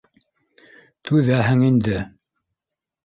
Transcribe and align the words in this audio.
—Түҙәһең 1.09 1.61
инде. 1.71 2.01